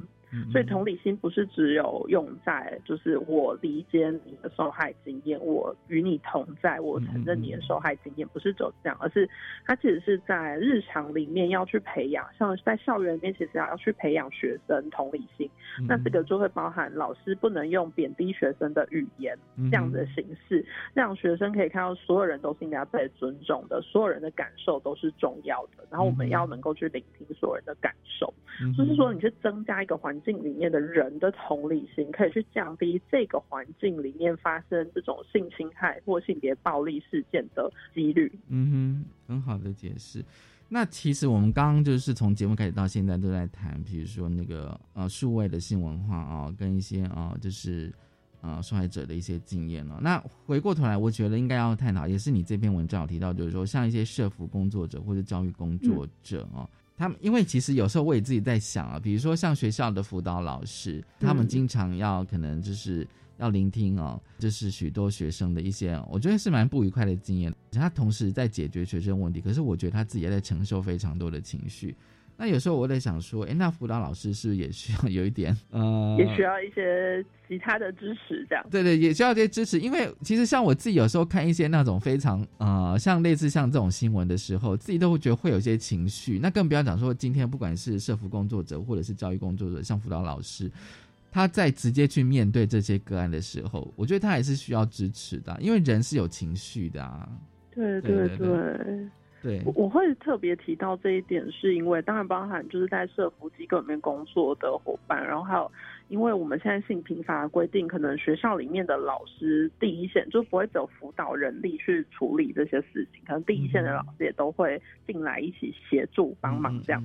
[0.51, 9.29] 所以同理心不是只有用在就是我理解你的受害经验，我与你同在，我承认你的受害经验，不是只有这样，而是
[9.65, 15.49] 它其实是在日常里面要去培养，像在校园里面其实要要去培养学生同理心。
[15.87, 19.39] 那这个就会包含老师不能用贬低学生的语言
[19.71, 25.87] 这样的形式，让学生可以看到所有人都是应该被尊重的，所有人的感受都是重要的。
[25.89, 28.35] 然后我们要能够去聆听所有人的感受，
[28.77, 30.16] 就是说你去增加一个环。
[30.17, 38.33] 环境里面的人的同理心，可以去降低这个环境里面发生这种性侵害或性别暴力事件的几率。
[38.49, 40.25] 嗯哼，很好的解释。
[40.69, 47.93] 那其实我们刚刚就是从节目开始到现在都在谈，比如说那个呃数位的性文化啊，跟一些啊就是
[48.41, 50.01] 呃受害者的一些经验了。
[50.03, 56.67] 那回过头来，我觉得应该要探讨，也是你这篇文章有提到，就是说像一些社服工作者或者教育工作者啊。
[56.97, 67.55] 他们因为其实有时候我也自己在想啊，比如说像学校的辅导老师，他们经常要可能就是要聆听哦，就是许多学生的一些，我觉得是蛮不愉快的经验。
[67.71, 71.95] 他同时在解决学生问题，可是我觉得他自己也在承受非常多的情绪。
[72.39, 78.67] 那有时候我在想说，哎，那辅导老师是不是也需要有一点， 呃，也需要一些其他的支持，这样？
[78.71, 86.39] 对对，也需要一些支持，因为其实像我自己有时候看一些那种非常呃，像类似像这种新闻的时候，自己都会觉得会有些情绪。
[86.39, 90.71] 那更不要讲说，今天不管是社服工作者或者是教育工作者，像辅导老师，
[91.33, 97.27] 他在直接去面对这些个案的时候，我觉得他还是需要支持的，因为人是有情绪的啊。
[97.75, 99.09] 对对对。
[99.65, 105.71] 我我会特别提到这一点，是因为当然包含就是在社服机构里面工作的伙伴，然后还有。
[106.09, 117.03] 因为我们现在性平法规定，可能学校里面的老师第一线就不会走辅导人力去处理这些事情，可能第一线的老师也都会进来一起协助帮忙这样。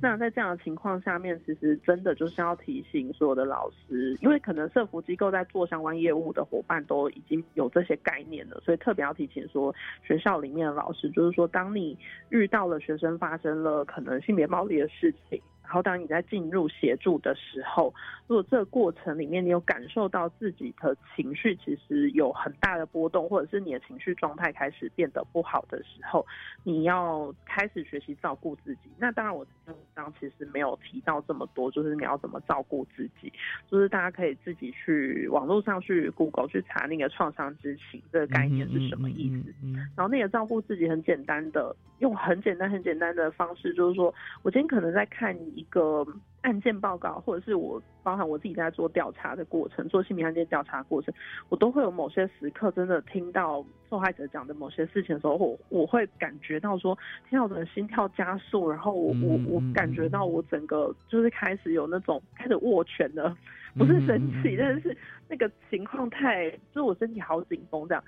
[0.00, 11.96] 那在这样的情况下面，其实真的就是要提醒所有的老师，因为可能社服机构在做相关业务的伙伴都已经有这些概念了，所以特别要提醒说，学校里面的老师就是说，当你
[12.28, 15.40] 遇到了学生发生了可能性别暴力的事情。
[15.72, 17.94] 然后，当你在进入协助的时候，
[18.26, 26.26] 如果这个过程里面你有感受到自己的情绪其实有很大的波动，或者是你的情绪状态开始变得不好的时候，
[26.62, 28.90] 你要开始学习照顾自己。
[28.98, 33.32] 那当然，我文章其实没有提到这么多，就是你要怎么照顾自己，
[33.70, 39.54] 就是大家可以自己去网络上去 Google 去查那个创伤知情这个概念是什么意思。
[39.96, 45.61] 然后那个照顾自己很简单的，用很简单很简单的方式，就是说我今天可能在看一。
[45.62, 46.04] 一个
[46.40, 51.14] 案件报告，或者是我包含我自己在做调查的过程，做性别案件调查过程，
[51.48, 56.98] 我都会有某些时刻真的听到受害者讲的某些事情的时候，我我会感觉到说，
[57.30, 63.32] 听到我的心跳加速，然后我我我感觉到我整个就是开始有那种开始握拳的，
[63.78, 64.96] 不是生气，但是
[65.28, 68.02] 那个情况太，就是我身体好紧绷这样。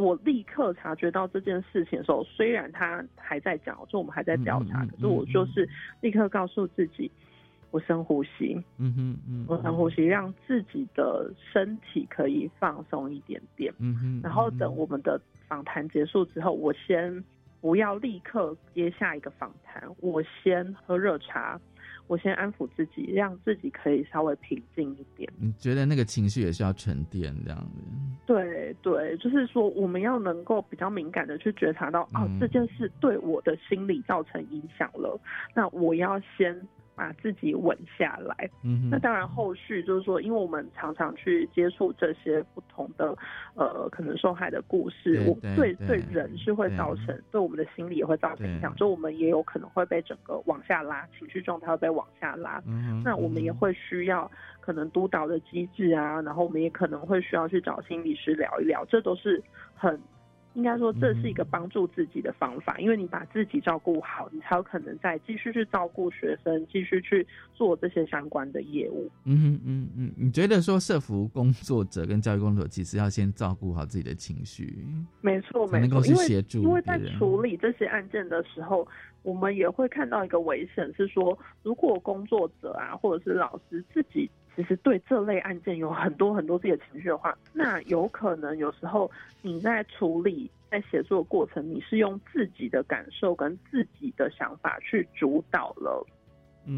[0.00, 5.68] 我立刻察觉到这件事情的时候，虽然他还在讲，就我们还在调查，可是我就是
[6.00, 7.10] 立刻告诉自己，
[7.70, 17.22] 我深呼吸，嗯哼嗯，我深呼吸，让自己的身体可以放松一点点，嗯哼，然后等我们的访谈结束之后，我先
[17.60, 21.60] 不要立刻接下一个访谈，我先喝热茶。
[22.10, 25.30] 我先安抚自己，让自己可以稍微平静一点。
[25.38, 27.80] 你觉得那个情绪也是要沉淀这样子？
[28.26, 35.16] 对对，就是说我们要能够比较敏感的去觉察到，哦，这件事对我的心理造成影响了，
[35.54, 36.60] 那我要先。
[36.94, 43.16] 把自己稳下来，嗯，那当然后续就是说，因为我们常常去接触这些不同的
[43.54, 54.30] 呃可能受害的故事，我对对人是会造成对我们的心理也会造成影响，就我们也有可能会被整个往下拉，情绪状态会被往下拉，嗯，那我们也会需要
[54.60, 59.42] 可能督导的机制啊，然后我们也可能会需要去找心理师聊一聊，这都是
[59.74, 59.98] 很。
[60.54, 67.24] 应该说这是一个帮助自己的方法，因为你把自己照顾好，你才有可能再继续去照顾学生，继续去
[67.54, 69.08] 做这些相关的业务。
[69.24, 74.84] 嗯嗯嗯，你觉得说社服工作者跟教育工作者其实要先照顾好自己的情绪？
[75.20, 78.86] 没错，没错，因为因为在处理这些案件的时候，
[79.22, 84.28] 我们也会看到一个危险，是说如果工作者啊或者是老师自己。
[84.56, 89.10] 其实对这类案件有很多很多自己的情绪的话，那有可能有时候
[89.42, 96.06] 你在处理、在写作的过程，你是用自己的感受跟自己的想法去主导了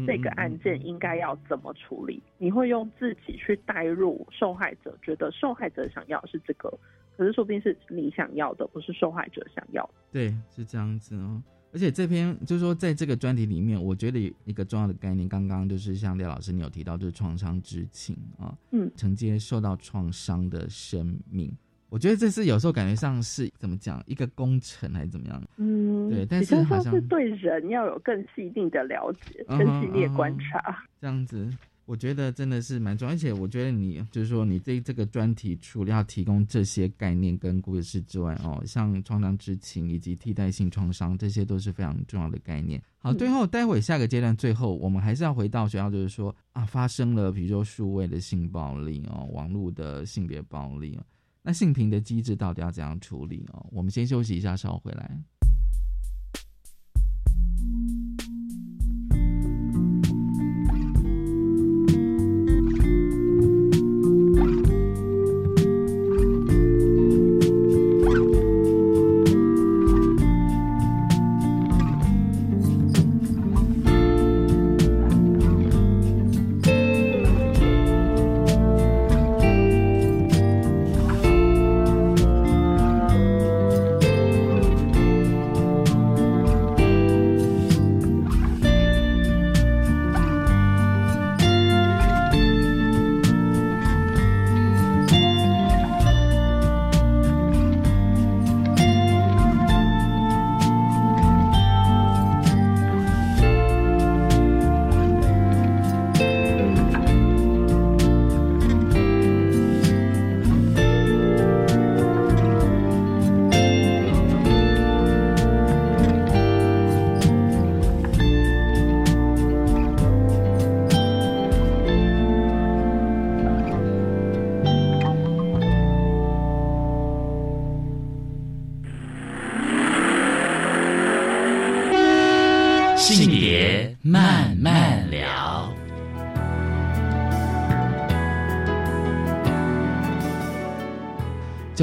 [0.07, 2.21] 这个案件应该要怎么处理。
[2.37, 6.71] 你会用自己去带入受害者，觉得受害者想要是这个，
[7.17, 9.87] 可是说不定是你想要的，不是受害者想要。
[10.11, 11.43] 对，是这样子哦。
[11.73, 21.51] 而且这篇就是说，在这个专题里面，我觉得一个重要的概念，刚刚就是像廖老师你有提到，就是创伤知情啊，嗯，承接受到创伤的生命，
[21.89, 25.43] 我觉得这是有时候感觉上是怎么讲一个工程还是怎么样？
[25.57, 31.49] 嗯，对，但是好像是对人要有更细定的了解，更细腻的观察，这样子。
[31.85, 42.81] 我觉得真的是蛮重要，而且我觉得你就是说，你对这个专题除了要提供这些概念跟故事之外，哦，像创伤知情以及替代性创伤，这些都是非常重要的概念。
[42.99, 51.03] 好，最后待会下个阶段，最后我们还是要回到学校，就是说啊，发生了比如说数位的性暴力哦，网络的性别暴力哦，
[51.41, 53.65] 那性平的机制到底要怎样处理哦？
[53.73, 55.19] 我们先休息一下，稍后回来。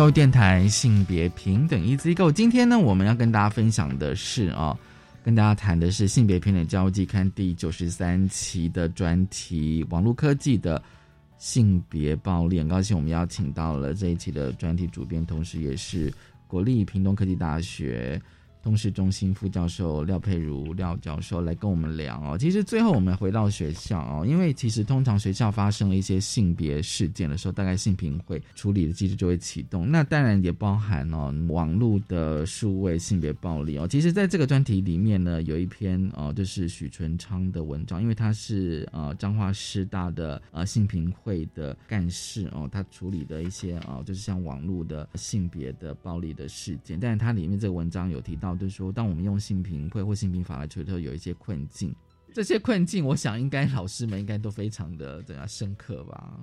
[0.01, 4.75] 教育电台性别平等一机构，今天呢，我们要跟大家分享的是啊，
[5.23, 10.83] 跟大家谈的是性别平等教育季刊第九十三期的专题——网络科技的
[11.37, 12.59] 性别暴力。
[12.59, 16.11] 很高兴我们邀请到了这一期的专题主编，同时也是
[16.47, 18.19] 国立屏东科技大学
[18.63, 22.37] 通识中心副教授廖佩如廖教授来跟我们聊哦。
[22.37, 29.91] 其实最后我们回到学校哦，因为其实通常学校发生了一些性别事件的时候，大概性平会处理的机制就会启动。
[29.91, 33.89] 那当然也包含哦网络的数位性别暴力哦。
[33.89, 48.50] 其实在这个专题里面呢，有一篇哦就是许纯昌的文章，因为他是呃彰化师大的呃性平会的干事哦，他处理的一些哦就是像网络的性别的暴力的事件，但是他里面这个文章有提到。
[48.59, 51.95] 就是说，当我们用性平会或性平法来处理的时候，有一些困境。
[52.33, 56.41] 这些困境，我想应该老师们应该都非常的怎样深刻吧？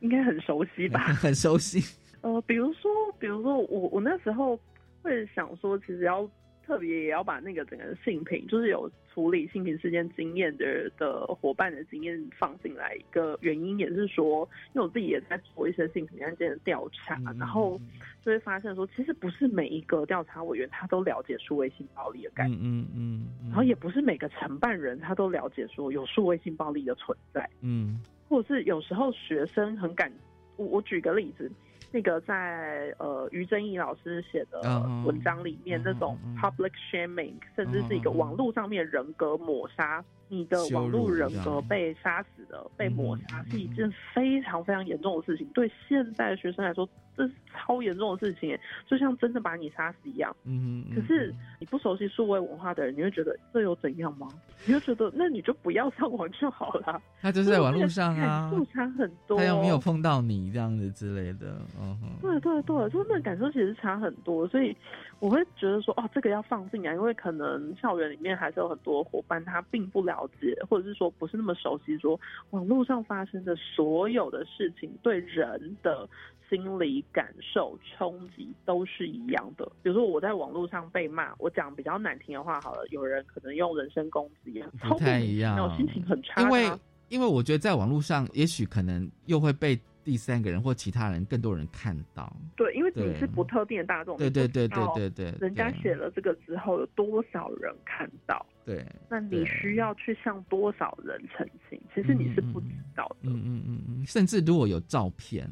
[0.00, 1.00] 应该很熟悉吧？
[1.14, 1.82] 很熟悉。
[2.20, 4.58] 呃，比如说，比如说，我我那时候
[5.02, 6.28] 会想说，其实要。
[6.66, 12.94] 特别也要把那个整个性平，就是有处理性平事件经验的的伙伴的经验放进来。
[12.94, 17.78] 一个原因也是说，因为我自己也在做一些性平案件的调查，然后
[18.24, 30.10] 就会发现说，其实不是每一个调查委员他都了解数位性暴力的概念，嗯嗯，然后也不是每个承办人他都了解说有数位性暴力的存在，嗯，或者是有时候学生很感，
[30.56, 31.50] 我我举个例子。
[31.94, 34.60] 那个在呃于正义老师写的
[35.06, 40.04] 文章里面，那种 public shaming，甚至是一个网络上面人格抹杀。
[40.26, 45.46] 你的网络人格被杀死的、被抹杀，是一件非常非常严重的事情。
[45.54, 50.34] 对现在的学生来说，这是超严重的事情，就像真的把你杀死一样。
[50.44, 54.28] 嗯可是你不熟悉数位文化的人，你会觉得这有怎样吗？
[54.64, 57.02] 你就觉得那你就不要上网就好了。
[57.20, 59.36] 他就是在网络上啊，感受差很多。
[59.36, 61.58] 他又没有碰到你这样子之类的。
[61.80, 62.08] 嗯哼。
[62.22, 64.76] 对对对，就那感受其实差很多，所以
[65.18, 70.04] 我会觉得说，哦，这个要放进来，因为可能校园里面还是有很多伙伴，他并不。
[70.04, 76.06] 了解，或者是说不是那么熟悉，说网络上发生的所有的事情对人的
[76.46, 79.64] 心理感受冲击都是一样的。
[79.82, 86.40] 比如说我在网络上被骂，我讲比较难听的话，好了，有人可能用人身攻击，不太一样，我心情很差。
[86.42, 86.70] 因为
[87.08, 89.78] 因为我觉得在网络上，也许可能又会被。
[90.04, 92.30] 第三个人或其他人，更多人看到。
[92.56, 94.18] 对，因为你是不特定的大众。
[94.18, 95.34] 对对对对对对。
[95.40, 98.44] 人家写了这个之后，有多少人看到？
[98.66, 98.84] 对。
[99.08, 101.80] 那你需要去向多少人澄清？
[101.94, 103.30] 其实你是不知道的。
[103.30, 104.04] 嗯嗯嗯嗯。
[104.04, 105.50] 甚至如果有照片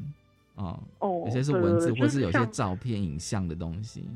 [0.55, 4.07] 啊，哦，有些是文字，或是有些照片、影像的东西。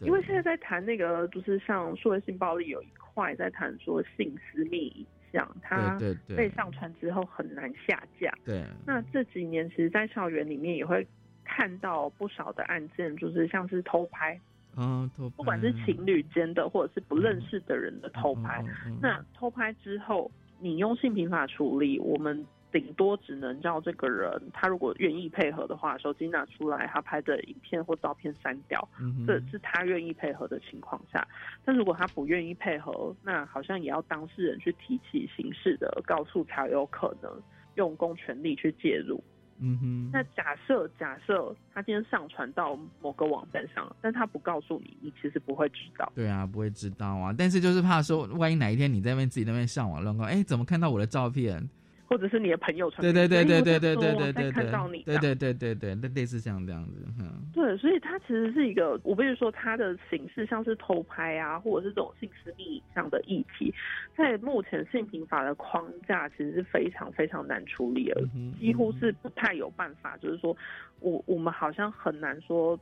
[0.00, 4.86] 因为现在在谈那个，就是像数位性暴力有一块在谈说性私密。
[4.88, 5.98] 影像它
[6.28, 8.32] 被上传之后很难下架。
[8.44, 11.06] 对，那这几年其实，在校园里面也会
[11.44, 14.40] 看到不少的案件，就是像是偷拍，
[14.76, 18.64] 嗯，偷，不管是情侣间的，或者是不认识的人的偷拍。
[19.02, 22.46] 那偷拍之后，你用性平法处理，我们。
[22.76, 28.86] 顶多只能叫这个人，他如果愿意配合的话，手机拿出来，他拍的影片或照片删掉，
[29.26, 31.26] 这是他愿意配合的情况下。
[31.64, 37.32] 但如果他不愿意配合，那好像也要当事人去提起刑事的告诉，才有可能
[37.76, 39.24] 用公权力去介入。
[39.58, 40.10] 嗯哼。
[40.12, 46.12] 那假设假设他今天上传到某个网站上，但他不告诉你，你其实不会知道。
[46.14, 47.34] 对啊，不会知道啊。
[47.36, 51.66] 但是就是怕说，万一哪一天你在那边自己那边上网乱逛，哎，怎么看到我的照片？
[52.06, 63.74] 或者是你的朋友传，对对对对对对对对对，看到你，对对对对对，那类似像这样子，嗯，对，所以它其实是一个，我不是说它的形式像是偷拍啊，或者是这种性私密影像的议题，
[64.16, 68.22] 在目前性平法的框架其实是非常非常难处理的，
[68.60, 70.56] 几乎是不太有办法，就是说
[71.00, 72.78] 我我们好像很难说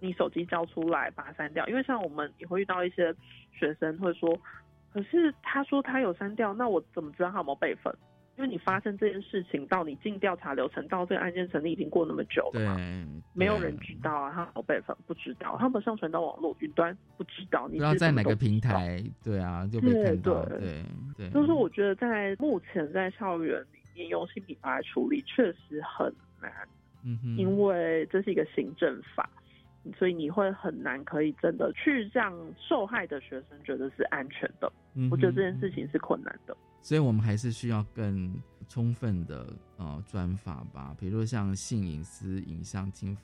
[0.00, 3.14] 你手机交出来把它删掉，因为像我们也会遇到一些
[3.52, 4.38] 学生会说。
[4.90, 7.94] 可是他说他有删掉，那我怎么知道他有没有备份？
[8.38, 12.76] 因为你发生这件事情到你进调查流程到这个案件成立已经过那么久了嘛，
[13.34, 20.84] 没有人知道啊，他有备份不知道，他们上传到网络云端不知道，你不知道在哪个平台，对啊，就被看到，对
[21.16, 21.30] 对。
[21.30, 26.06] 就是我觉得在目前在校园里面用新品牌来处理确实很
[26.40, 26.52] 难，
[27.04, 29.28] 嗯哼，因为这是一个行政法，
[29.98, 34.72] 所以你会很难可以真的去让受害的学生觉得是安全的，
[35.10, 36.56] 我觉得这件事情是困难的。
[36.80, 38.34] 所以我们还是需要更
[38.68, 43.16] 充分的呃专法吧，比如说像性隐私影像侵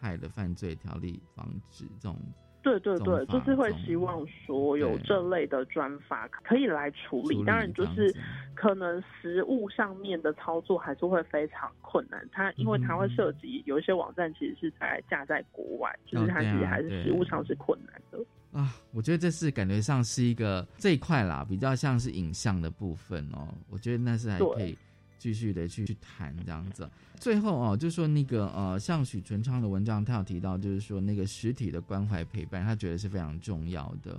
[0.00, 2.16] 害的犯罪条例防止这种。
[2.62, 7.44] 对对对，就是会希望说有这类的专法可以来处理。
[7.44, 8.12] 当然，就是
[8.56, 12.28] 可能实物上面的操作还是会非常困难。
[12.32, 18.18] 它因为它会涉及有一些网站其实是在架在国外，就是它其实还是实物上是困难的。
[18.56, 23.52] 啊，我觉得这是感觉上是一个这一块啦，比较像是影像的部分哦。
[23.68, 24.76] 我觉得那是还可以
[25.18, 26.88] 继续的去去谈这样子。
[27.20, 34.18] 最后哦，就说那个呃，像许纯昌的文章，他有提到，就是说那个实体的关怀陪伴，他觉得是非常重要的。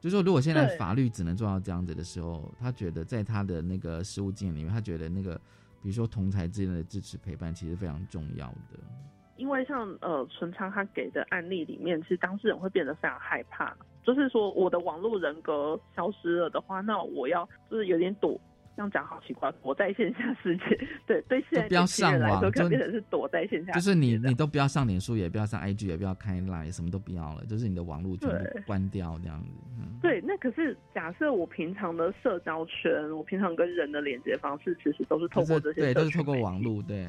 [0.00, 5.34] 就说如果现在法律只能做到这样子的时候，他觉得在他的那个实务经验里面，他觉得那个
[5.82, 8.78] 比如说同才之间的支持陪伴，其实非常重要的。
[9.40, 13.74] 因为像呃纯昌他给的案例里面，其实当事人会变得非常害怕，
[14.04, 18.38] 就是说我的网络人格消失了的话，那我要就是有点躲。
[18.80, 29.50] 这样讲好奇怪，躲在线下世界，对 对，现在不要上网，就变成是躲在线下，就是你你都不要上脸书，也不要上 IG，也不要开 Line，什么都不要了，就是你的网络全部关掉这样子。
[30.00, 37.06] 对，那可是假设我平常的社交圈，我平常跟人的连接方式，其实都是透过这些，对，都是透过网络，对。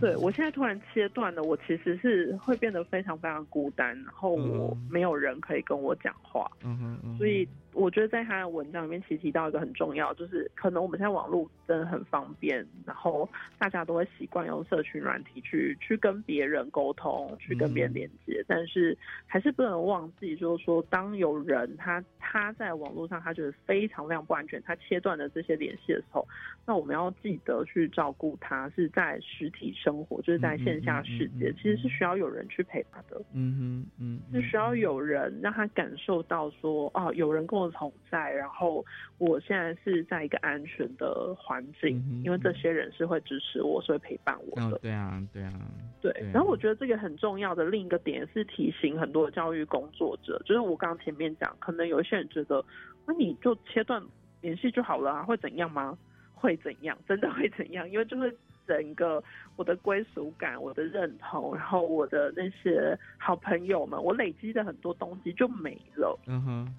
[0.00, 7.46] 对我现在突然切断了，我其实是会变得非常非常孤单，然后我没有人可以跟我讲话，嗯哼，所以。
[7.72, 18.96] 我觉得在他的文章里面，其实提到一个很重要，就是可能我们现在网络真的很方便，然后大家都会习惯用社群软体去去跟别人沟通，去跟别人连接，但是
[19.26, 26.00] 还是不能忘记，就是说，当有人他他在网络上他觉得非常非常不安全，他切断了这些联系的。
[26.00, 26.26] 时候，
[26.66, 37.59] 那我们要记得去照顾他，是在实体生活，就是在线下世界，其实是需要有人去陪他的，嗯哼，嗯，是需要有人让他感受到说，哦，有人跟我。
[37.68, 38.84] 同在，然后
[39.18, 44.78] 我现在是在一个安全的环境，因为这些人是会支持我，是会陪伴我的。
[44.78, 45.52] 对啊，对啊，
[46.00, 46.12] 对。
[46.32, 52.64] 然后我觉得这个很重要的另一个点是提醒很多教育工作者，就是我刚刚前面讲，可能有一些人觉得，
[53.04, 54.00] 那你就切断
[54.40, 55.98] 联系就好了啊，会怎样吗？
[56.34, 56.96] 会怎样？
[57.08, 57.90] 真的会怎样？
[57.90, 58.34] 因为就是
[58.66, 59.22] 整个
[59.56, 66.18] 我的归属感、我的认同，然后我的那些好朋友们，我累积的很多东西就没了。
[66.26, 66.74] 嗯哼。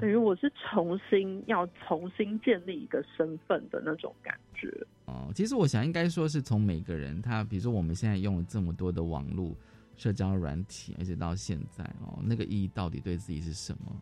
[0.00, 4.68] 等于我是重新要重新建立一个身份的那种感觉
[5.06, 5.30] 哦。
[5.34, 9.54] 其实我想应该说是从每个人他，比如说我们现在用了这么多的网络
[9.96, 14.00] 社交软体，而且到现在哦，那个意义到底对自己是什么？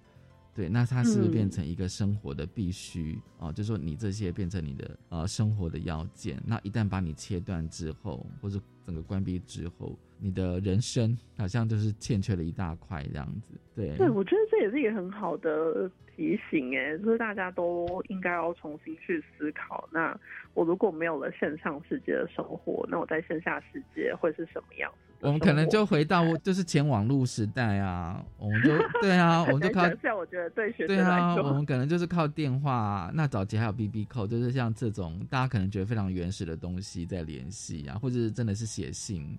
[0.58, 3.52] 对，那它是不是变成一个生活的必须哦？
[3.52, 9.96] 就说你这些变成你的呃生活的要件，那一旦把你切断之后，或者整个关闭之后。
[10.20, 13.96] 你的人生好像就是欠缺了一大块这样子，对。
[13.96, 19.88] 对，我觉得这也是一个很好的提醒，哎，就是大家都应该要重新去思考。
[19.92, 20.18] 那
[20.54, 25.07] 我如果没有了线上世界的生活，那我在线下世界会是什么样子？
[25.20, 28.70] 我们可能就回到 就是前网络时代啊，我们就
[29.02, 29.82] 对啊，我们就靠。
[29.96, 33.10] 像我觉得对学对啊，我们可能就是靠电话。
[33.14, 39.38] 那早期还有 B B 扣，就是像这种大家可能觉得非常原始的东西在联系啊，或者是真的是写信。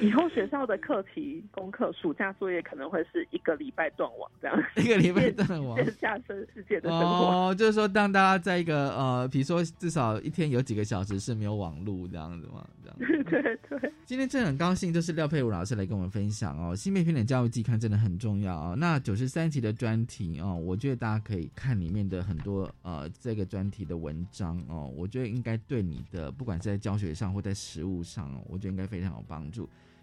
[0.00, 7.26] 以后学校的课题、功课、暑假作业可能会是一个礼拜断网这样，一个礼拜断网，线下生世界的生活。
[7.26, 13.24] 哦，就是说，让大家在一个呃，比如说至少一天有几个小时是没有网络这样子嘛，这样。
[13.30, 13.92] 对对。
[14.04, 18.74] 今天真的很高兴，就是廖佩武老师来跟我们分享哦，新媒体的教育季刊真的很重要啊。
[18.76, 29.68] 那九十三期的专题哦，我觉得大家可以看里面的很多呃这个专题的文章哦，我觉得应该对你的不管是在教学上或在实务上哦，我觉得应该非常有帮助。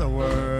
[0.00, 0.59] Other words,